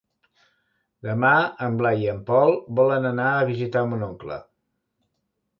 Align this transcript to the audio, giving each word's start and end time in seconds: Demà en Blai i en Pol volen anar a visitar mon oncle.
Demà 1.07 1.33
en 1.67 1.77
Blai 1.81 2.01
i 2.05 2.09
en 2.15 2.23
Pol 2.31 2.57
volen 2.81 3.07
anar 3.13 3.29
a 3.35 3.47
visitar 3.53 3.85
mon 3.93 4.07
oncle. 4.11 4.43